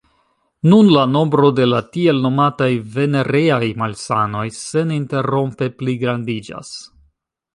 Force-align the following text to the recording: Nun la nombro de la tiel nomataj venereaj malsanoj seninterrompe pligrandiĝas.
Nun 0.69 0.87
la 0.93 1.01
nombro 1.15 1.49
de 1.59 1.67
la 1.73 1.81
tiel 1.97 2.21
nomataj 2.23 2.69
venereaj 2.95 3.61
malsanoj 3.83 4.45
seninterrompe 4.61 5.71
pligrandiĝas. 5.83 6.73